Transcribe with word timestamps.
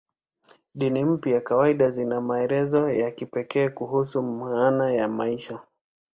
Dini 0.75 1.05
mpya 1.05 1.41
kawaida 1.41 1.91
zina 1.91 2.21
maelezo 2.21 2.91
ya 2.91 3.11
kipekee 3.11 3.69
kuhusu 3.69 4.23
maana 4.23 4.93
ya 4.93 5.07
maisha. 5.07 5.59